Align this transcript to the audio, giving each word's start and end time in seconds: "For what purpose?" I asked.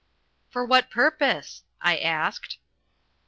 "For 0.49 0.65
what 0.65 0.89
purpose?" 0.89 1.61
I 1.79 1.97
asked. 1.99 2.57